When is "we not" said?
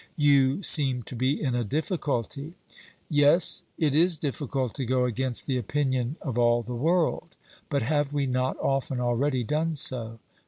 8.11-8.57